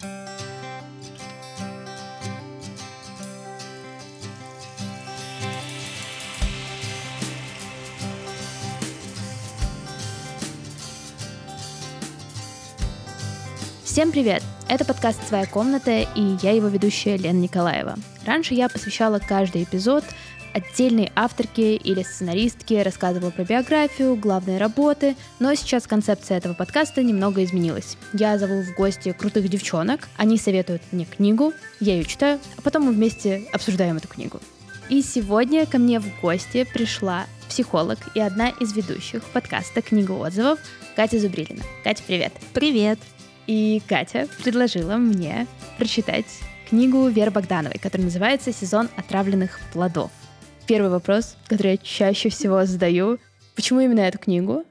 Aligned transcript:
Всем 0.00 0.08
привет! 14.12 14.42
Это 14.70 14.86
подкаст 14.86 15.20
«Своя 15.28 15.44
комната» 15.44 15.90
и 15.90 16.36
я 16.40 16.52
его 16.52 16.68
ведущая 16.68 17.18
Лена 17.18 17.36
Николаева. 17.36 17.96
Раньше 18.24 18.54
я 18.54 18.70
посвящала 18.70 19.18
каждый 19.18 19.64
эпизод 19.64 20.04
отдельной 20.52 21.10
авторке 21.14 21.76
или 21.76 22.02
сценаристке, 22.02 22.82
рассказывала 22.82 23.30
про 23.30 23.44
биографию, 23.44 24.16
главные 24.16 24.58
работы, 24.58 25.16
но 25.38 25.54
сейчас 25.54 25.86
концепция 25.86 26.38
этого 26.38 26.54
подкаста 26.54 27.02
немного 27.02 27.44
изменилась. 27.44 27.96
Я 28.12 28.38
зову 28.38 28.62
в 28.62 28.74
гости 28.74 29.12
крутых 29.12 29.48
девчонок, 29.48 30.08
они 30.16 30.38
советуют 30.38 30.82
мне 30.92 31.04
книгу, 31.04 31.52
я 31.80 31.94
ее 31.94 32.04
читаю, 32.04 32.38
а 32.56 32.62
потом 32.62 32.84
мы 32.84 32.92
вместе 32.92 33.44
обсуждаем 33.52 33.96
эту 33.96 34.08
книгу. 34.08 34.40
И 34.88 35.02
сегодня 35.02 35.66
ко 35.66 35.78
мне 35.78 36.00
в 36.00 36.20
гости 36.20 36.64
пришла 36.64 37.26
психолог 37.48 37.98
и 38.14 38.20
одна 38.20 38.48
из 38.48 38.72
ведущих 38.72 39.22
подкаста 39.24 39.82
«Книга 39.82 40.12
отзывов» 40.12 40.58
Катя 40.96 41.18
Зубрилина. 41.18 41.62
Катя, 41.84 42.02
привет! 42.06 42.32
Привет! 42.52 42.98
И 43.46 43.82
Катя 43.88 44.28
предложила 44.42 44.96
мне 44.96 45.46
прочитать 45.78 46.26
книгу 46.68 47.08
Веры 47.08 47.30
Богдановой, 47.30 47.78
которая 47.78 48.04
называется 48.04 48.52
«Сезон 48.52 48.88
отравленных 48.96 49.60
плодов». 49.72 50.10
Первый 50.70 50.88
вопрос, 50.88 51.36
который 51.48 51.72
я 51.72 51.76
чаще 51.78 52.28
всего 52.28 52.64
задаю. 52.64 53.18
Почему 53.56 53.80
именно 53.80 53.98
эту 53.98 54.18
книгу? 54.18 54.64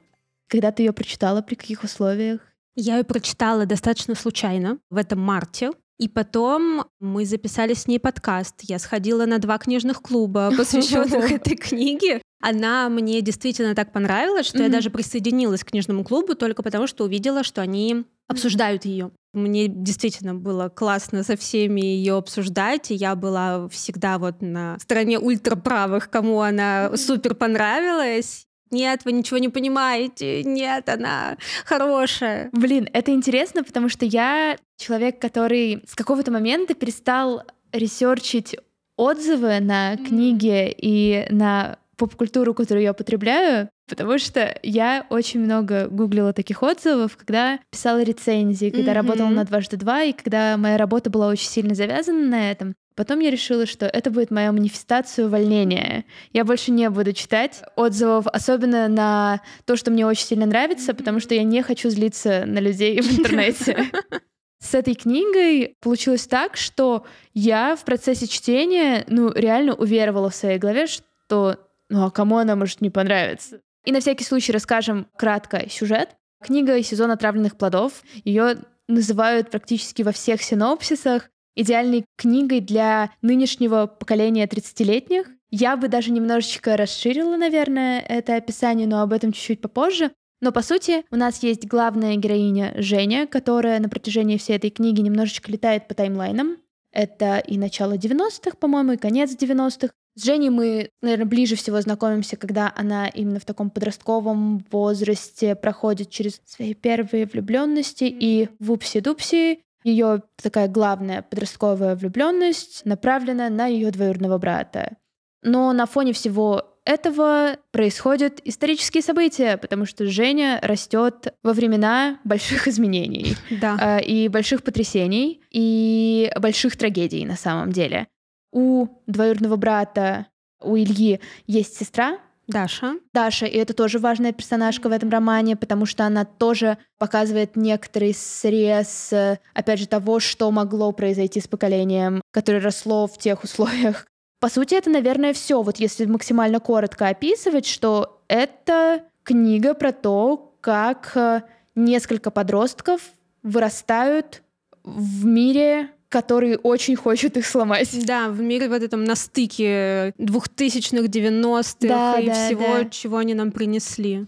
Когда 0.48 0.72
ты 0.72 0.82
ее 0.82 0.94
прочитала, 0.94 1.42
при 1.42 1.56
каких 1.56 1.84
условиях? 1.84 2.40
Я 2.74 2.96
ее 2.96 3.04
прочитала 3.04 3.66
достаточно 3.66 4.14
случайно 4.14 4.78
в 4.88 4.96
этом 4.96 5.20
марте. 5.20 5.72
И 5.98 6.08
потом 6.08 6.86
мы 7.00 7.26
записали 7.26 7.74
с 7.74 7.86
ней 7.86 8.00
подкаст. 8.00 8.62
Я 8.62 8.78
сходила 8.78 9.26
на 9.26 9.38
два 9.40 9.58
книжных 9.58 10.00
клуба, 10.00 10.50
посвященных 10.56 11.32
этой 11.32 11.54
книге. 11.54 12.22
Она 12.40 12.88
мне 12.88 13.20
действительно 13.20 13.74
так 13.74 13.92
понравилась, 13.92 14.46
что 14.46 14.62
я 14.62 14.70
даже 14.70 14.88
присоединилась 14.88 15.64
к 15.64 15.68
книжному 15.68 16.02
клубу 16.02 16.34
только 16.34 16.62
потому, 16.62 16.86
что 16.86 17.04
увидела, 17.04 17.44
что 17.44 17.60
они 17.60 18.06
обсуждают 18.26 18.86
ее. 18.86 19.10
Мне 19.32 19.68
действительно 19.68 20.34
было 20.34 20.68
классно 20.68 21.22
со 21.22 21.36
всеми 21.36 21.80
ее 21.80 22.16
обсуждать, 22.16 22.90
и 22.90 22.94
я 22.94 23.14
была 23.14 23.68
всегда 23.68 24.18
вот 24.18 24.42
на 24.42 24.78
стороне 24.80 25.18
ультраправых, 25.18 26.10
кому 26.10 26.40
она 26.40 26.96
супер 26.96 27.34
понравилась. 27.34 28.46
Нет, 28.70 29.04
вы 29.04 29.12
ничего 29.12 29.38
не 29.38 29.48
понимаете. 29.48 30.44
Нет, 30.44 30.88
она 30.88 31.36
хорошая. 31.64 32.50
Блин, 32.52 32.88
это 32.92 33.12
интересно, 33.12 33.64
потому 33.64 33.88
что 33.88 34.04
я 34.04 34.56
человек, 34.76 35.20
который 35.20 35.82
с 35.86 35.94
какого-то 35.94 36.30
момента 36.30 36.74
перестал 36.74 37.42
ресерчить 37.72 38.56
отзывы 38.96 39.60
на 39.60 39.96
книги 39.96 40.74
и 40.76 41.26
на 41.30 41.78
поп-культуру, 41.96 42.54
которую 42.54 42.82
я 42.82 42.94
потребляю, 42.94 43.68
потому 43.90 44.18
что 44.18 44.58
я 44.62 45.04
очень 45.10 45.40
много 45.40 45.88
гуглила 45.88 46.32
таких 46.32 46.62
отзывов, 46.62 47.16
когда 47.16 47.58
писала 47.70 48.02
рецензии, 48.02 48.70
когда 48.70 48.92
mm-hmm. 48.92 48.94
работала 48.94 49.28
на 49.28 49.44
дважды 49.44 49.76
два, 49.76 50.04
и 50.04 50.12
когда 50.12 50.56
моя 50.56 50.78
работа 50.78 51.10
была 51.10 51.28
очень 51.28 51.48
сильно 51.48 51.74
завязана 51.74 52.26
на 52.26 52.50
этом. 52.50 52.74
Потом 52.94 53.20
я 53.20 53.30
решила, 53.30 53.66
что 53.66 53.86
это 53.86 54.10
будет 54.10 54.30
моя 54.30 54.52
манифестация 54.52 55.26
увольнения. 55.26 56.04
Я 56.32 56.44
больше 56.44 56.70
не 56.70 56.88
буду 56.88 57.12
читать 57.12 57.62
отзывов, 57.76 58.26
особенно 58.26 58.88
на 58.88 59.40
то, 59.64 59.76
что 59.76 59.90
мне 59.90 60.06
очень 60.06 60.26
сильно 60.26 60.46
нравится, 60.46 60.94
потому 60.94 61.20
что 61.20 61.34
я 61.34 61.42
не 61.42 61.62
хочу 61.62 61.90
злиться 61.90 62.44
на 62.46 62.58
людей 62.58 63.00
в 63.00 63.18
интернете. 63.18 63.90
С 64.62 64.74
этой 64.74 64.94
книгой 64.94 65.74
получилось 65.80 66.26
так, 66.26 66.56
что 66.56 67.06
я 67.34 67.74
в 67.74 67.84
процессе 67.84 68.26
чтения, 68.26 69.04
ну, 69.08 69.32
реально 69.32 69.74
уверовала 69.74 70.30
в 70.30 70.34
своей 70.34 70.58
голове, 70.58 70.86
что 70.86 71.58
ну 71.90 72.04
а 72.04 72.10
кому 72.10 72.38
она 72.38 72.56
может 72.56 72.80
не 72.80 72.88
понравиться? 72.88 73.60
И 73.84 73.92
на 73.92 74.00
всякий 74.00 74.24
случай 74.24 74.52
расскажем 74.52 75.06
кратко 75.16 75.68
сюжет. 75.68 76.16
Книга 76.42 76.82
«Сезон 76.82 77.10
отравленных 77.10 77.56
плодов». 77.56 78.02
Ее 78.24 78.56
называют 78.88 79.50
практически 79.50 80.02
во 80.02 80.12
всех 80.12 80.42
синопсисах 80.42 81.30
идеальной 81.54 82.04
книгой 82.16 82.60
для 82.60 83.10
нынешнего 83.22 83.86
поколения 83.86 84.46
30-летних. 84.46 85.26
Я 85.50 85.76
бы 85.76 85.88
даже 85.88 86.12
немножечко 86.12 86.76
расширила, 86.76 87.36
наверное, 87.36 88.00
это 88.00 88.36
описание, 88.36 88.86
но 88.86 89.02
об 89.02 89.12
этом 89.12 89.32
чуть-чуть 89.32 89.60
попозже. 89.60 90.12
Но 90.40 90.52
по 90.52 90.62
сути 90.62 91.04
у 91.10 91.16
нас 91.16 91.42
есть 91.42 91.66
главная 91.66 92.16
героиня 92.16 92.72
Женя, 92.76 93.26
которая 93.26 93.78
на 93.80 93.88
протяжении 93.88 94.38
всей 94.38 94.56
этой 94.56 94.70
книги 94.70 95.00
немножечко 95.00 95.52
летает 95.52 95.86
по 95.86 95.94
таймлайнам. 95.94 96.58
Это 96.92 97.38
и 97.38 97.56
начало 97.56 97.94
90-х, 97.94 98.56
по-моему, 98.58 98.92
и 98.92 98.96
конец 98.96 99.36
90-х. 99.36 99.92
С 100.16 100.24
Женей 100.24 100.50
мы, 100.50 100.90
наверное, 101.02 101.26
ближе 101.26 101.54
всего 101.54 101.80
знакомимся, 101.80 102.36
когда 102.36 102.72
она 102.76 103.08
именно 103.08 103.38
в 103.38 103.44
таком 103.44 103.70
подростковом 103.70 104.64
возрасте 104.70 105.54
проходит 105.54 106.10
через 106.10 106.40
свои 106.44 106.74
первые 106.74 107.26
влюбленности 107.26 108.04
и 108.04 108.48
вупси-дупси. 108.58 109.60
Ее 109.84 110.22
такая 110.42 110.68
главная 110.68 111.22
подростковая 111.22 111.94
влюбленность 111.94 112.84
направлена 112.84 113.48
на 113.48 113.66
ее 113.66 113.90
двоюродного 113.90 114.38
брата. 114.38 114.96
Но 115.42 115.72
на 115.72 115.86
фоне 115.86 116.12
всего 116.12 116.70
этого 116.84 117.56
происходят 117.72 118.40
исторические 118.44 119.02
события, 119.02 119.56
потому 119.56 119.86
что 119.86 120.06
Женя 120.06 120.58
растет 120.62 121.34
во 121.42 121.52
времена 121.52 122.18
больших 122.24 122.68
изменений 122.68 123.36
да. 123.50 123.98
э, 123.98 124.04
и 124.04 124.28
больших 124.28 124.62
потрясений 124.62 125.42
и 125.50 126.30
больших 126.40 126.76
трагедий 126.76 127.24
на 127.24 127.36
самом 127.36 127.72
деле. 127.72 128.08
У 128.52 128.88
двоюродного 129.06 129.56
брата, 129.56 130.26
у 130.60 130.76
Ильи 130.76 131.20
есть 131.46 131.76
сестра, 131.76 132.18
Даша. 132.50 132.96
Даша, 133.14 133.46
и 133.46 133.56
это 133.56 133.74
тоже 133.74 134.00
важная 134.00 134.32
персонажка 134.32 134.88
в 134.88 134.92
этом 134.92 135.08
романе, 135.08 135.54
потому 135.54 135.86
что 135.86 136.04
она 136.04 136.24
тоже 136.24 136.78
показывает 136.98 137.54
некоторый 137.54 138.12
срез, 138.12 139.12
опять 139.54 139.78
же, 139.78 139.86
того, 139.86 140.18
что 140.18 140.50
могло 140.50 140.90
произойти 140.90 141.40
с 141.40 141.46
поколением, 141.46 142.20
которое 142.32 142.60
росло 142.60 143.06
в 143.06 143.18
тех 143.18 143.44
условиях. 143.44 144.06
По 144.40 144.48
сути, 144.48 144.74
это, 144.74 144.88
наверное, 144.88 145.34
все. 145.34 145.62
Вот 145.62 145.76
если 145.76 146.06
максимально 146.06 146.60
коротко 146.60 147.08
описывать, 147.08 147.66
что 147.66 148.22
это 148.26 149.04
книга 149.22 149.74
про 149.74 149.92
то, 149.92 150.54
как 150.62 151.12
э, 151.14 151.42
несколько 151.74 152.30
подростков 152.30 153.02
вырастают 153.42 154.42
в 154.82 155.24
мире 155.24 155.90
который 156.08 156.58
очень 156.60 156.96
хочет 156.96 157.36
их 157.36 157.46
сломать. 157.46 158.04
Да, 158.04 158.30
в 158.30 158.40
мире 158.40 158.68
вот 158.68 158.82
этом 158.82 159.04
на 159.04 159.14
стыке 159.14 160.08
2000-х, 160.18 161.06
90-х 161.06 161.88
да, 161.88 162.18
и 162.18 162.26
да, 162.26 162.32
всего, 162.32 162.66
да. 162.66 162.84
чего 162.86 163.18
они 163.18 163.34
нам 163.34 163.52
принесли. 163.52 164.26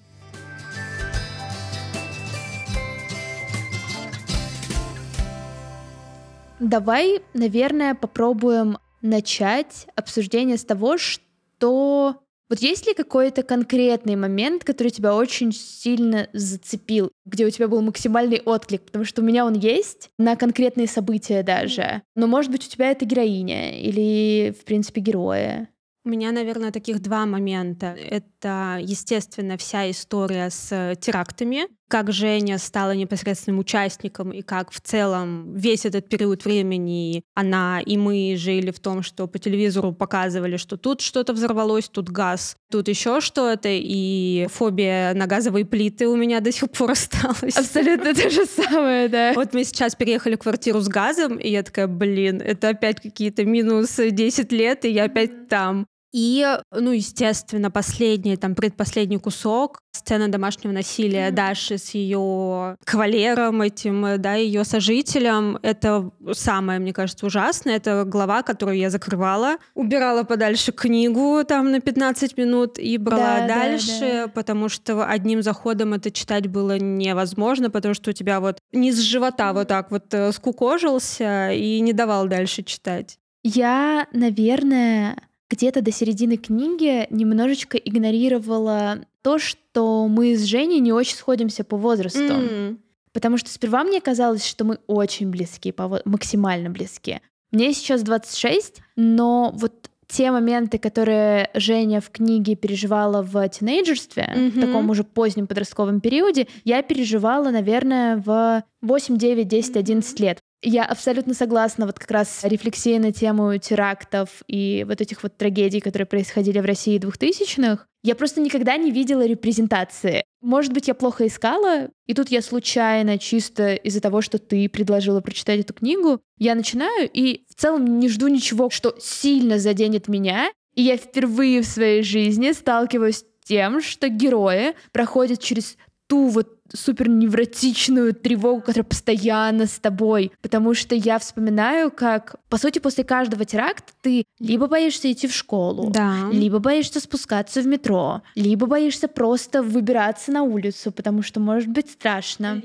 Давай, 6.60 7.20
наверное, 7.34 7.96
попробуем 7.96 8.78
начать 9.02 9.86
обсуждение 9.94 10.56
с 10.56 10.64
того, 10.64 10.96
что 10.96 12.16
вот 12.48 12.58
есть 12.58 12.86
ли 12.86 12.92
какой-то 12.92 13.42
конкретный 13.42 14.14
момент, 14.14 14.62
который 14.62 14.90
тебя 14.90 15.14
очень 15.14 15.52
сильно 15.52 16.28
зацепил, 16.34 17.10
где 17.24 17.46
у 17.46 17.50
тебя 17.50 17.66
был 17.66 17.80
максимальный 17.80 18.42
отклик? 18.44 18.82
Потому 18.82 19.06
что 19.06 19.22
у 19.22 19.24
меня 19.24 19.46
он 19.46 19.54
есть 19.54 20.10
на 20.18 20.36
конкретные 20.36 20.86
события 20.86 21.42
даже. 21.42 22.02
Но, 22.14 22.26
может 22.26 22.50
быть, 22.50 22.66
у 22.66 22.70
тебя 22.70 22.90
это 22.90 23.06
героиня 23.06 23.80
или, 23.80 24.54
в 24.58 24.64
принципе, 24.64 25.00
героя. 25.00 25.68
У 26.04 26.08
меня, 26.08 26.32
наверное, 26.32 26.72
таких 26.72 27.00
два 27.00 27.26
момента. 27.26 27.96
Это, 27.96 28.78
естественно, 28.82 29.56
вся 29.56 29.90
история 29.90 30.50
с 30.50 30.96
терактами, 31.00 31.68
как 31.92 32.10
Женя 32.10 32.56
стала 32.56 32.92
непосредственным 32.92 33.60
участником 33.60 34.30
и 34.30 34.40
как 34.40 34.70
в 34.70 34.80
целом 34.80 35.54
весь 35.54 35.84
этот 35.84 36.08
период 36.08 36.42
времени 36.46 37.22
она 37.34 37.82
и 37.84 37.98
мы 37.98 38.34
жили 38.38 38.70
в 38.70 38.80
том, 38.80 39.02
что 39.02 39.26
по 39.26 39.38
телевизору 39.38 39.92
показывали, 39.92 40.56
что 40.56 40.78
тут 40.78 41.02
что-то 41.02 41.34
взорвалось, 41.34 41.90
тут 41.90 42.08
газ, 42.08 42.56
тут 42.70 42.88
еще 42.88 43.20
что-то, 43.20 43.68
и 43.70 44.46
фобия 44.50 45.12
на 45.12 45.26
газовые 45.26 45.66
плиты 45.66 46.08
у 46.08 46.16
меня 46.16 46.40
до 46.40 46.50
сих 46.50 46.70
пор 46.70 46.90
осталась. 46.92 47.58
Абсолютно 47.58 48.14
то 48.14 48.30
же 48.30 48.46
самое, 48.46 49.10
да. 49.10 49.34
Вот 49.34 49.52
мы 49.52 49.62
сейчас 49.62 49.94
переехали 49.94 50.36
в 50.36 50.38
квартиру 50.38 50.80
с 50.80 50.88
газом, 50.88 51.36
и 51.36 51.50
я 51.50 51.62
такая, 51.62 51.88
блин, 51.88 52.40
это 52.40 52.70
опять 52.70 53.02
какие-то 53.02 53.44
минус 53.44 53.96
10 53.98 54.50
лет, 54.50 54.86
и 54.86 54.90
я 54.90 55.04
опять 55.04 55.48
там. 55.48 55.86
И, 56.12 56.46
ну, 56.70 56.90
естественно, 56.90 57.70
последний, 57.70 58.36
там, 58.36 58.54
предпоследний 58.54 59.18
кусок, 59.18 59.80
сцена 59.92 60.28
домашнего 60.28 60.72
насилия 60.72 61.28
mm-hmm. 61.28 61.34
Даши 61.34 61.78
с 61.78 61.90
ее 61.90 62.76
кавалером 62.84 63.62
этим, 63.62 64.20
да, 64.20 64.34
ее 64.34 64.64
сожителем, 64.64 65.58
это 65.62 66.10
самое, 66.32 66.78
мне 66.78 66.92
кажется, 66.92 67.26
ужасное. 67.26 67.76
Это 67.76 68.04
глава, 68.04 68.42
которую 68.42 68.76
я 68.76 68.90
закрывала, 68.90 69.56
убирала 69.74 70.24
подальше 70.24 70.72
книгу 70.72 71.42
там 71.46 71.70
на 71.70 71.80
15 71.80 72.36
минут 72.36 72.78
и 72.78 72.98
брала 72.98 73.40
да, 73.40 73.46
дальше, 73.48 74.00
да, 74.00 74.26
да. 74.26 74.28
потому 74.28 74.68
что 74.68 75.06
одним 75.06 75.42
заходом 75.42 75.94
это 75.94 76.10
читать 76.10 76.46
было 76.46 76.78
невозможно, 76.78 77.70
потому 77.70 77.94
что 77.94 78.10
у 78.10 78.12
тебя 78.12 78.40
вот 78.40 78.58
низ 78.72 78.98
живота 78.98 79.52
вот 79.52 79.68
так 79.68 79.90
вот 79.90 80.12
э, 80.12 80.32
скукожился 80.32 81.52
и 81.52 81.80
не 81.80 81.92
давал 81.92 82.26
дальше 82.26 82.62
читать. 82.62 83.18
Я, 83.44 84.06
наверное, 84.12 85.16
где-то 85.52 85.82
до 85.82 85.92
середины 85.92 86.38
книги 86.38 87.06
немножечко 87.10 87.76
игнорировала 87.76 89.04
то, 89.20 89.38
что 89.38 90.08
мы 90.08 90.34
с 90.34 90.44
Женей 90.44 90.80
не 90.80 90.92
очень 90.92 91.16
сходимся 91.16 91.62
по 91.62 91.76
возрасту. 91.76 92.20
Mm. 92.20 92.78
Потому 93.12 93.36
что 93.36 93.50
сперва 93.50 93.84
мне 93.84 94.00
казалось, 94.00 94.46
что 94.46 94.64
мы 94.64 94.78
очень 94.86 95.28
близки, 95.30 95.74
максимально 96.06 96.70
близки. 96.70 97.20
Мне 97.50 97.74
сейчас 97.74 98.02
26, 98.02 98.80
но 98.96 99.52
вот 99.54 99.90
те 100.08 100.30
моменты, 100.30 100.78
которые 100.78 101.50
Женя 101.52 102.00
в 102.00 102.10
книге 102.10 102.54
переживала 102.54 103.22
в 103.22 103.46
тинейджерстве, 103.50 104.32
mm-hmm. 104.34 104.50
в 104.50 104.60
таком 104.60 104.88
уже 104.88 105.04
позднем 105.04 105.46
подростковом 105.46 106.00
периоде, 106.00 106.46
я 106.64 106.82
переживала, 106.82 107.50
наверное, 107.50 108.16
в 108.16 108.62
8, 108.80 109.18
9, 109.18 109.48
10, 109.48 109.76
11 109.76 110.20
лет. 110.20 110.38
Я 110.64 110.84
абсолютно 110.84 111.34
согласна 111.34 111.86
вот 111.86 111.98
как 111.98 112.10
раз 112.12 112.40
рефлексии 112.44 112.96
на 112.96 113.12
тему 113.12 113.58
терактов 113.58 114.28
и 114.46 114.84
вот 114.86 115.00
этих 115.00 115.24
вот 115.24 115.36
трагедий, 115.36 115.80
которые 115.80 116.06
происходили 116.06 116.60
в 116.60 116.64
России 116.64 116.98
двухтысячных. 116.98 117.88
Я 118.04 118.14
просто 118.14 118.40
никогда 118.40 118.76
не 118.76 118.92
видела 118.92 119.26
репрезентации. 119.26 120.24
Может 120.40 120.72
быть, 120.72 120.86
я 120.86 120.94
плохо 120.94 121.26
искала, 121.26 121.88
и 122.06 122.14
тут 122.14 122.30
я 122.30 122.42
случайно, 122.42 123.18
чисто 123.18 123.74
из-за 123.74 124.00
того, 124.00 124.22
что 124.22 124.38
ты 124.38 124.68
предложила 124.68 125.20
прочитать 125.20 125.60
эту 125.60 125.74
книгу, 125.74 126.20
я 126.38 126.54
начинаю 126.54 127.10
и 127.12 127.44
в 127.48 127.60
целом 127.60 127.98
не 127.98 128.08
жду 128.08 128.28
ничего, 128.28 128.70
что 128.70 128.94
сильно 129.00 129.58
заденет 129.58 130.06
меня, 130.06 130.50
и 130.74 130.82
я 130.82 130.96
впервые 130.96 131.62
в 131.62 131.66
своей 131.66 132.02
жизни 132.02 132.52
сталкиваюсь 132.52 133.18
с 133.18 133.24
тем, 133.44 133.80
что 133.80 134.08
герои 134.08 134.74
проходят 134.92 135.40
через 135.40 135.76
ту 136.08 136.28
вот 136.28 136.61
супер 136.74 137.08
невротичную 137.08 138.14
тревогу, 138.14 138.60
которая 138.60 138.84
постоянно 138.84 139.66
с 139.66 139.78
тобой. 139.78 140.32
Потому 140.42 140.74
что 140.74 140.94
я 140.94 141.18
вспоминаю, 141.18 141.90
как, 141.90 142.36
по 142.48 142.56
сути, 142.56 142.78
после 142.78 143.04
каждого 143.04 143.44
теракта 143.44 143.92
ты 144.00 144.24
либо 144.38 144.66
боишься 144.66 145.10
идти 145.10 145.28
в 145.28 145.34
школу, 145.34 145.90
да. 145.90 146.28
либо 146.30 146.58
боишься 146.58 147.00
спускаться 147.00 147.62
в 147.62 147.66
метро, 147.66 148.22
либо 148.34 148.66
боишься 148.66 149.08
просто 149.08 149.62
выбираться 149.62 150.32
на 150.32 150.42
улицу, 150.42 150.92
потому 150.92 151.22
что 151.22 151.40
может 151.40 151.68
быть 151.68 151.90
страшно. 151.90 152.62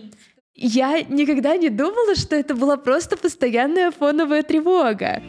Я 0.56 1.01
никогда 1.01 1.56
не 1.56 1.69
думала, 1.69 2.15
что 2.15 2.36
это 2.36 2.56
была 2.56 2.77
просто 2.77 3.15
постоянная 3.15 3.92
фоновая 3.92 4.42
тревога. 4.42 5.21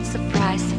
Surprise. 0.00 0.75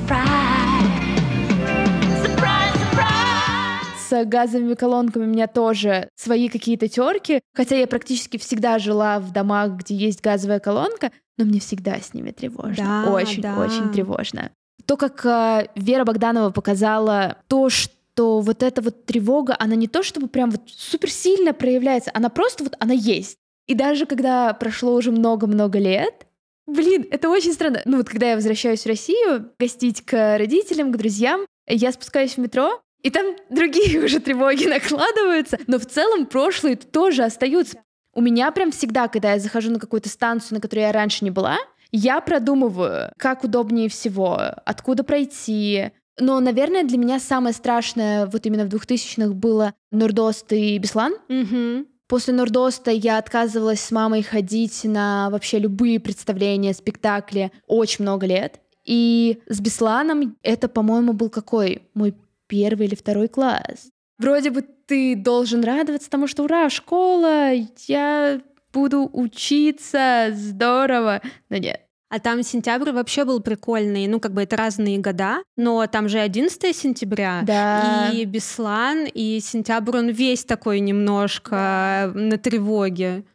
С 4.23 4.27
газовыми 4.27 4.73
колонками 4.73 5.25
у 5.25 5.27
меня 5.27 5.47
тоже 5.47 6.09
свои 6.15 6.49
какие-то 6.49 6.87
терки, 6.87 7.41
хотя 7.53 7.75
я 7.75 7.87
практически 7.87 8.37
всегда 8.37 8.79
жила 8.79 9.19
в 9.19 9.31
домах, 9.31 9.71
где 9.73 9.95
есть 9.95 10.21
газовая 10.21 10.59
колонка, 10.59 11.11
но 11.37 11.45
мне 11.45 11.59
всегда 11.59 11.99
с 11.99 12.13
ними 12.13 12.31
тревожно. 12.31 13.03
Да, 13.05 13.11
очень, 13.11 13.41
да. 13.41 13.59
очень 13.59 13.91
тревожно. 13.91 14.51
То, 14.85 14.97
как 14.97 15.25
э, 15.25 15.67
Вера 15.75 16.05
Богданова 16.05 16.51
показала 16.51 17.37
то, 17.47 17.69
что 17.69 18.39
вот 18.39 18.63
эта 18.63 18.81
вот 18.81 19.05
тревога, 19.05 19.55
она 19.59 19.75
не 19.75 19.87
то 19.87 20.01
чтобы 20.01 20.27
прям 20.27 20.49
вот 20.49 20.61
супер 20.67 21.09
сильно 21.09 21.53
проявляется, 21.53 22.11
она 22.13 22.29
просто 22.29 22.63
вот, 22.63 22.75
она 22.79 22.93
есть. 22.93 23.37
И 23.67 23.75
даже 23.75 24.05
когда 24.05 24.53
прошло 24.53 24.93
уже 24.93 25.11
много-много 25.11 25.77
лет, 25.77 26.25
блин, 26.65 27.05
это 27.11 27.29
очень 27.29 27.53
странно. 27.53 27.81
Ну 27.85 27.97
вот 27.97 28.07
когда 28.09 28.29
я 28.29 28.35
возвращаюсь 28.35 28.83
в 28.83 28.87
Россию, 28.87 29.51
гостить 29.59 30.05
к 30.05 30.37
родителям, 30.37 30.91
к 30.91 30.97
друзьям, 30.97 31.45
я 31.67 31.91
спускаюсь 31.91 32.33
в 32.33 32.37
метро, 32.37 32.81
и 33.01 33.09
там 33.09 33.35
другие 33.49 33.99
уже 34.03 34.19
тревоги 34.19 34.65
накладываются, 34.65 35.57
но 35.67 35.79
в 35.79 35.85
целом 35.85 36.25
прошлые 36.25 36.75
тоже 36.75 37.23
остаются. 37.23 37.77
У 38.13 38.21
меня 38.21 38.51
прям 38.51 38.71
всегда, 38.71 39.07
когда 39.07 39.33
я 39.33 39.39
захожу 39.39 39.71
на 39.71 39.79
какую-то 39.79 40.09
станцию, 40.09 40.55
на 40.55 40.61
которой 40.61 40.81
я 40.81 40.91
раньше 40.91 41.23
не 41.23 41.31
была, 41.31 41.57
я 41.91 42.19
продумываю, 42.19 43.11
как 43.17 43.43
удобнее 43.43 43.89
всего, 43.89 44.39
откуда 44.65 45.03
пройти. 45.03 45.91
Но, 46.19 46.39
наверное, 46.39 46.83
для 46.83 46.97
меня 46.97 47.19
самое 47.19 47.53
страшное 47.53 48.25
вот 48.25 48.45
именно 48.45 48.65
в 48.65 48.69
2000-х 48.69 49.33
было 49.33 49.73
Нордост 49.91 50.51
и 50.51 50.77
Беслан. 50.79 51.13
Mm-hmm. 51.29 51.85
После 52.07 52.33
Нордоста 52.33 52.89
я 52.89 53.17
отказывалась 53.17 53.81
с 53.81 53.91
мамой 53.91 54.23
ходить 54.23 54.83
на 54.83 55.29
вообще 55.29 55.59
любые 55.59 55.99
представления, 55.99 56.73
спектакли 56.73 57.51
очень 57.67 58.03
много 58.03 58.25
лет. 58.25 58.61
И 58.85 59.39
с 59.47 59.59
Бесланом 59.59 60.37
это, 60.41 60.69
по-моему, 60.69 61.11
был 61.13 61.29
какой? 61.29 61.83
Мой 61.93 62.15
первый 62.47 62.87
или 62.87 62.95
второй 62.95 63.27
класс. 63.27 63.89
Вроде 64.17 64.49
бы 64.49 64.61
ты 64.61 65.15
должен 65.15 65.63
радоваться 65.63 66.09
тому, 66.09 66.27
что 66.27 66.43
ура, 66.43 66.69
школа, 66.69 67.51
я 67.87 68.41
буду 68.73 69.09
учиться, 69.13 70.29
здорово, 70.33 71.21
но 71.49 71.57
нет. 71.57 71.81
А 72.09 72.19
там 72.19 72.41
сентябрь 72.41 72.91
вообще 72.91 73.25
был 73.25 73.41
прикольный. 73.41 74.07
Ну, 74.07 74.21
как 74.21 74.33
бы 74.33 74.43
это 74.43 74.55
разные 74.55 74.97
года, 74.99 75.43
но 75.57 75.85
там 75.87 76.07
же 76.07 76.19
11 76.19 76.75
сентября. 76.75 77.41
Да. 77.45 78.09
И 78.13 78.23
Беслан, 78.23 79.07
и 79.13 79.39
сентябрь, 79.41 79.97
он 79.97 80.09
весь 80.09 80.45
такой 80.45 80.79
немножко 80.79 82.11
на 82.15 82.37
тревоге. 82.37 83.25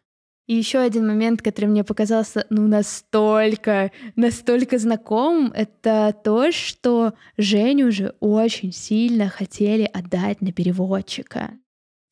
И 0.46 0.54
еще 0.54 0.78
один 0.78 1.06
момент, 1.06 1.40
который 1.40 1.66
мне 1.66 1.84
показался 1.84 2.46
ну 2.50 2.66
настолько, 2.66 3.92
настолько 4.16 4.78
знакомым, 4.78 5.52
это 5.54 6.14
то, 6.24 6.50
что 6.50 7.14
Женю 7.36 7.92
же 7.92 8.14
очень 8.20 8.72
сильно 8.72 9.28
хотели 9.28 9.88
отдать 9.92 10.40
на 10.40 10.52
переводчика. 10.52 11.50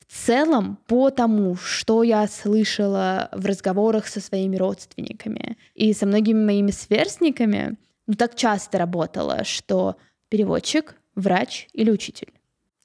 В 0.06 0.26
целом, 0.26 0.78
по 0.86 1.10
тому, 1.10 1.56
что 1.56 2.02
я 2.02 2.26
слышала 2.26 3.28
в 3.32 3.46
разговорах 3.46 4.06
со 4.06 4.20
своими 4.20 4.56
родственниками 4.56 5.56
и 5.74 5.92
со 5.92 6.06
многими 6.06 6.44
моими 6.44 6.70
сверстниками, 6.70 7.76
ну 8.06 8.14
так 8.14 8.34
часто 8.36 8.78
работало, 8.78 9.44
что 9.44 9.96
переводчик, 10.28 10.96
врач 11.14 11.68
или 11.72 11.90
учитель. 11.90 12.32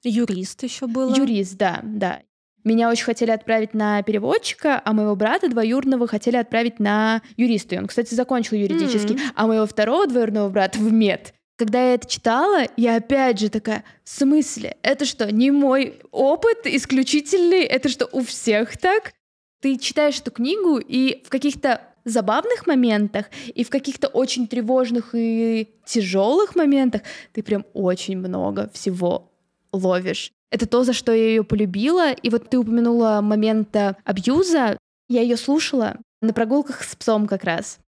Юрист 0.03 0.63
еще 0.63 0.87
был. 0.87 1.15
Юрист, 1.15 1.57
да, 1.57 1.81
да. 1.83 2.21
Меня 2.65 2.89
очень 2.89 3.05
хотели 3.05 3.29
отправить 3.29 3.75
на 3.75 4.01
переводчика, 4.01 4.81
а 4.83 4.91
моего 4.91 5.15
брата 5.15 5.47
двоюродного 5.47 6.07
хотели 6.07 6.35
отправить 6.35 6.79
на 6.79 7.21
юриста. 7.37 7.75
И 7.75 7.77
он, 7.77 7.85
кстати, 7.85 8.13
закончил 8.15 8.57
юридический. 8.57 9.15
Mm-hmm. 9.15 9.31
А 9.35 9.47
моего 9.47 9.67
второго 9.67 10.07
двоюродного 10.07 10.49
брата 10.49 10.79
в 10.79 10.91
мед. 10.91 11.35
Когда 11.57 11.79
я 11.79 11.93
это 11.93 12.09
читала, 12.09 12.63
я 12.75 12.97
опять 12.97 13.39
же 13.39 13.49
такая, 13.49 13.85
в 14.03 14.09
смысле? 14.09 14.77
Это 14.81 15.05
что, 15.05 15.31
не 15.31 15.51
мой 15.51 15.99
опыт 16.11 16.65
исключительный? 16.65 17.63
Это 17.63 17.87
что, 17.87 18.09
у 18.11 18.23
всех 18.23 18.77
так? 18.77 19.13
Ты 19.61 19.77
читаешь 19.77 20.19
эту 20.19 20.31
книгу, 20.31 20.79
и 20.79 21.23
в 21.23 21.29
каких-то 21.29 21.81
забавных 22.03 22.67
моментах 22.67 23.25
и 23.47 23.63
в 23.63 23.69
каких-то 23.69 24.07
очень 24.07 24.47
тревожных 24.47 25.09
и 25.13 25.69
тяжелых 25.85 26.55
моментах 26.55 27.01
ты 27.33 27.41
прям 27.41 27.65
очень 27.73 28.17
много 28.17 28.69
всего 28.73 29.31
ловишь. 29.71 30.31
Это 30.51 30.67
то, 30.67 30.83
за 30.83 30.93
что 30.93 31.11
я 31.11 31.27
ее 31.27 31.43
полюбила. 31.43 32.11
И 32.11 32.29
вот 32.29 32.49
ты 32.49 32.57
упомянула 32.57 33.19
момент 33.21 33.75
абьюза. 34.03 34.77
Я 35.09 35.21
ее 35.21 35.37
слушала 35.37 35.97
на 36.21 36.33
прогулках 36.33 36.83
с 36.83 36.95
псом 36.95 37.27
как 37.27 37.43
раз. 37.43 37.79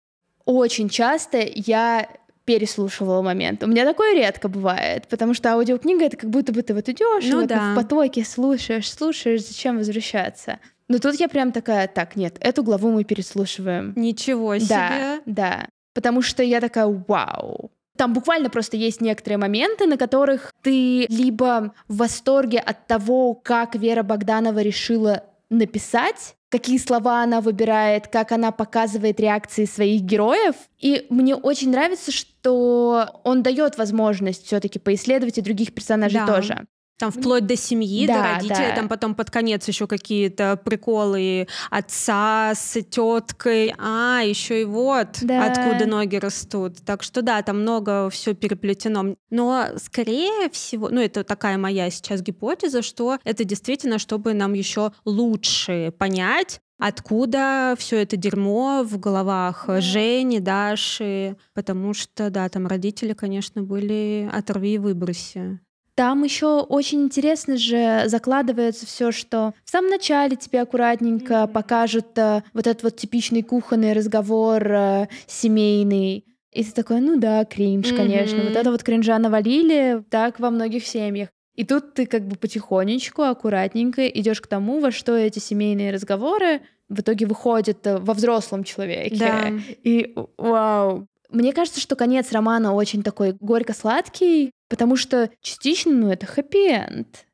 Очень 0.44 0.88
часто 0.88 1.38
я 1.38 2.08
переслушивала 2.44 3.22
момент. 3.22 3.62
У 3.62 3.66
меня 3.66 3.84
такое 3.84 4.14
редко 4.14 4.48
бывает, 4.48 5.08
потому 5.08 5.34
что 5.34 5.52
аудиокнига 5.52 6.04
это 6.04 6.16
как 6.16 6.30
будто 6.30 6.52
бы 6.52 6.62
ты 6.62 6.75
вот 6.75 6.88
идешь 6.88 7.25
ну, 7.25 7.40
вот 7.40 7.48
да. 7.48 7.72
в 7.72 7.75
потоке 7.75 8.25
слушаешь, 8.25 8.90
слушаешь, 8.90 9.44
зачем 9.44 9.78
возвращаться. 9.78 10.60
Но 10.88 10.98
тут 10.98 11.16
я 11.16 11.28
прям 11.28 11.50
такая, 11.50 11.88
так, 11.88 12.14
нет, 12.14 12.36
эту 12.40 12.62
главу 12.62 12.92
мы 12.92 13.02
переслушиваем. 13.02 13.92
Ничего 13.96 14.56
себе. 14.58 14.68
Да, 14.68 15.20
да. 15.26 15.68
Потому 15.92 16.22
что 16.22 16.44
я 16.44 16.60
такая, 16.60 16.86
вау, 16.86 17.72
там 17.96 18.12
буквально 18.12 18.50
просто 18.50 18.76
есть 18.76 19.00
некоторые 19.00 19.38
моменты, 19.38 19.86
на 19.86 19.96
которых 19.96 20.52
ты 20.62 21.06
либо 21.08 21.74
в 21.88 21.96
восторге 21.96 22.58
от 22.58 22.86
того, 22.86 23.34
как 23.34 23.74
Вера 23.74 24.02
Богданова 24.02 24.60
решила 24.60 25.24
написать, 25.50 26.36
какие 26.48 26.78
слова 26.78 27.22
она 27.22 27.40
выбирает, 27.40 28.08
как 28.08 28.32
она 28.32 28.50
показывает 28.50 29.20
реакции 29.20 29.64
своих 29.64 30.02
героев. 30.02 30.54
И 30.78 31.06
мне 31.10 31.34
очень 31.34 31.70
нравится, 31.70 32.12
что 32.12 33.20
он 33.24 33.42
дает 33.42 33.78
возможность 33.78 34.46
все-таки 34.46 34.78
поисследовать 34.78 35.38
и 35.38 35.42
других 35.42 35.74
персонажей 35.74 36.20
да. 36.20 36.26
тоже. 36.26 36.66
Там 36.98 37.10
вплоть 37.10 37.46
до 37.46 37.56
семьи, 37.56 38.06
Да, 38.06 38.14
до 38.22 38.22
родителей, 38.34 38.68
да. 38.70 38.74
там 38.76 38.88
потом 38.88 39.14
под 39.14 39.30
конец 39.30 39.68
еще 39.68 39.86
какие-то 39.86 40.56
приколы 40.64 41.46
отца 41.70 42.52
с 42.54 42.82
теткой, 42.82 43.74
а 43.78 44.22
еще 44.24 44.62
и 44.62 44.64
вот 44.64 45.18
Да. 45.20 45.44
откуда 45.46 45.86
ноги 45.86 46.16
растут. 46.16 46.78
Так 46.86 47.02
что 47.02 47.20
да, 47.20 47.42
там 47.42 47.60
много 47.60 48.08
все 48.10 48.34
переплетено. 48.34 49.16
Но 49.30 49.66
скорее 49.76 50.48
всего, 50.50 50.88
ну 50.88 51.00
это 51.00 51.22
такая 51.22 51.58
моя 51.58 51.90
сейчас 51.90 52.22
гипотеза, 52.22 52.80
что 52.80 53.18
это 53.24 53.44
действительно, 53.44 53.98
чтобы 53.98 54.32
нам 54.32 54.54
еще 54.54 54.92
лучше 55.04 55.92
понять, 55.98 56.60
Откуда 56.78 57.74
все 57.78 58.02
это 58.02 58.18
дерьмо 58.18 58.82
в 58.84 58.98
головах 58.98 59.64
Да. 59.66 59.80
Жени, 59.80 60.40
Даши? 60.40 61.36
Потому 61.54 61.94
что, 61.94 62.28
да, 62.28 62.46
там 62.50 62.66
родители, 62.66 63.14
конечно, 63.14 63.62
были 63.62 64.28
оторви 64.30 64.74
и 64.74 64.78
выброси. 64.78 65.58
Там 65.96 66.24
еще 66.24 66.60
очень 66.60 67.02
интересно 67.04 67.56
же 67.56 68.02
закладывается 68.06 68.84
все, 68.84 69.12
что 69.12 69.54
в 69.64 69.70
самом 69.70 69.90
начале 69.90 70.36
тебе 70.36 70.60
аккуратненько 70.60 71.44
Мгм. 71.44 71.52
покажут 71.54 72.06
э, 72.16 72.42
вот 72.52 72.66
этот 72.66 72.82
вот 72.82 72.96
типичный 72.96 73.42
кухонный 73.42 73.94
разговор 73.94 74.62
э, 74.70 75.08
семейный. 75.26 76.24
И 76.52 76.64
ты 76.64 76.70
такой, 76.72 77.00
ну 77.00 77.18
да, 77.18 77.46
кринж, 77.46 77.92
конечно. 77.94 78.36
Мгм. 78.36 78.48
Вот 78.48 78.56
это 78.56 78.70
вот 78.70 78.82
кринжа 78.82 79.18
навалили 79.18 80.04
так 80.10 80.38
во 80.38 80.50
многих 80.50 80.86
семьях. 80.86 81.30
И 81.54 81.64
тут 81.64 81.94
ты 81.94 82.04
как 82.04 82.28
бы 82.28 82.36
потихонечку, 82.36 83.22
аккуратненько 83.22 84.06
идешь 84.06 84.42
к 84.42 84.46
тому, 84.46 84.80
во 84.80 84.90
что 84.90 85.16
эти 85.16 85.38
семейные 85.38 85.92
разговоры 85.92 86.60
в 86.90 87.00
итоге 87.00 87.24
выходят 87.24 87.86
э, 87.86 87.96
во 87.96 88.12
взрослом 88.12 88.64
человеке. 88.64 89.16
Да. 89.16 89.50
И 89.82 90.14
вау. 90.36 91.06
Мне 91.30 91.52
кажется, 91.52 91.80
что 91.80 91.96
конец 91.96 92.30
романа 92.32 92.74
очень 92.74 93.02
такой 93.02 93.32
горько-сладкий, 93.40 94.52
потому 94.68 94.96
что 94.96 95.30
частично, 95.40 95.92
ну, 95.92 96.11
это 96.11 96.26
хэппи-энд. 96.26 97.26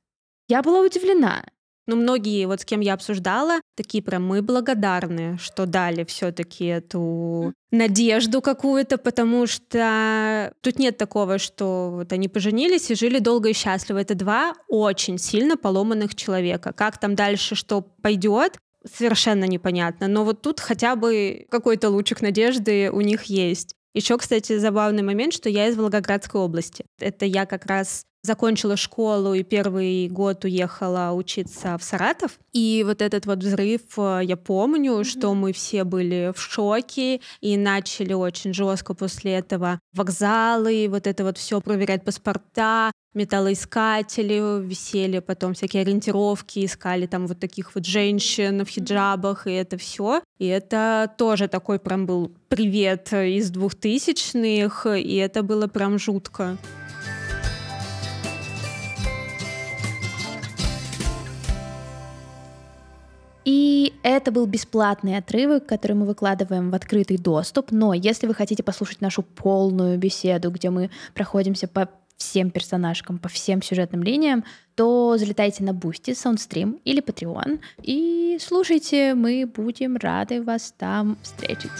Я 0.48 0.62
была 0.62 0.80
удивлена. 0.80 1.44
Ну, 1.88 1.96
многие, 1.96 2.46
вот 2.46 2.60
с 2.60 2.64
кем 2.64 2.78
я 2.78 2.94
обсуждала, 2.94 3.60
такие 3.76 4.04
прям 4.04 4.24
мы 4.24 4.40
благодарны, 4.40 5.36
что 5.38 5.66
дали 5.66 6.04
все-таки 6.04 6.66
эту 6.66 7.52
надежду 7.72 8.40
какую-то, 8.40 8.98
потому 8.98 9.48
что 9.48 10.52
тут 10.60 10.78
нет 10.78 10.96
такого, 10.96 11.38
что 11.38 11.90
вот 11.92 12.12
они 12.12 12.28
поженились 12.28 12.90
и 12.90 12.94
жили 12.94 13.18
долго 13.18 13.48
и 13.48 13.52
счастливо. 13.52 13.98
Это 13.98 14.14
два 14.14 14.54
очень 14.68 15.18
сильно 15.18 15.56
поломанных 15.56 16.14
человека. 16.14 16.72
Как 16.72 16.98
там 16.98 17.16
дальше 17.16 17.56
что 17.56 17.80
пойдет, 17.80 18.58
совершенно 18.84 19.44
непонятно. 19.44 20.06
Но 20.06 20.24
вот 20.24 20.40
тут 20.42 20.60
хотя 20.60 20.94
бы 20.94 21.46
какой-то 21.50 21.90
лучик 21.90 22.20
надежды 22.20 22.90
у 22.92 23.00
них 23.00 23.24
есть. 23.24 23.74
Еще, 23.94 24.16
кстати, 24.16 24.58
забавный 24.58 25.02
момент, 25.02 25.34
что 25.34 25.48
я 25.48 25.68
из 25.68 25.76
Волгоградской 25.76 26.40
области. 26.40 26.84
Это 26.98 27.26
я 27.26 27.44
как 27.46 27.66
раз 27.66 28.06
закончила 28.22 28.76
школу 28.76 29.34
и 29.34 29.42
первый 29.42 30.08
год 30.08 30.44
уехала 30.44 31.12
учиться 31.12 31.76
в 31.76 31.82
Саратов. 31.82 32.38
И 32.52 32.84
вот 32.86 33.02
этот 33.02 33.26
вот 33.26 33.38
взрыв, 33.38 33.80
э, 33.96 34.20
я 34.24 34.36
помню, 34.36 35.04
что 35.04 35.34
мы 35.34 35.52
все 35.52 35.84
были 35.84 36.32
в 36.34 36.40
шоке 36.40 37.20
и 37.40 37.56
начали 37.56 38.12
очень 38.12 38.54
жестко 38.54 38.94
после 38.94 39.32
этого 39.32 39.80
вокзалы, 39.92 40.86
вот 40.88 41.06
это 41.06 41.24
вот 41.24 41.38
все 41.38 41.60
проверять 41.60 42.04
паспорта, 42.04 42.92
металлоискатели, 43.14 44.64
висели 44.64 45.18
потом 45.18 45.54
всякие 45.54 45.82
ориентировки, 45.82 46.64
искали 46.64 47.06
там 47.06 47.26
вот 47.26 47.40
таких 47.40 47.74
вот 47.74 47.84
женщин 47.84 48.64
в 48.64 48.68
хиджабах, 48.68 49.46
и 49.46 49.52
это 49.52 49.76
все. 49.76 50.22
И 50.38 50.46
это 50.46 51.12
тоже 51.18 51.48
такой 51.48 51.78
прям 51.78 52.06
был 52.06 52.32
привет 52.48 53.12
из 53.12 53.50
двухтысячных, 53.50 54.86
и 54.86 55.16
это 55.16 55.42
было 55.42 55.66
прям 55.66 55.98
жутко. 55.98 56.56
И 63.44 63.92
это 64.02 64.30
был 64.30 64.46
бесплатный 64.46 65.16
отрывок, 65.16 65.66
который 65.66 65.92
мы 65.92 66.06
выкладываем 66.06 66.70
в 66.70 66.74
открытый 66.74 67.18
доступ. 67.18 67.72
Но 67.72 67.92
если 67.92 68.26
вы 68.26 68.34
хотите 68.34 68.62
послушать 68.62 69.00
нашу 69.00 69.22
полную 69.22 69.98
беседу, 69.98 70.50
где 70.50 70.70
мы 70.70 70.90
проходимся 71.14 71.66
по 71.66 71.88
всем 72.16 72.50
персонажкам, 72.50 73.18
по 73.18 73.28
всем 73.28 73.62
сюжетным 73.62 74.02
линиям, 74.02 74.44
то 74.76 75.16
залетайте 75.18 75.64
на 75.64 75.70
Boosty, 75.70 76.12
Soundstream 76.12 76.80
или 76.84 77.02
Patreon 77.02 77.60
и 77.82 78.38
слушайте, 78.40 79.14
мы 79.14 79.44
будем 79.46 79.96
рады 79.96 80.42
вас 80.42 80.72
там 80.78 81.18
встретить. 81.22 81.70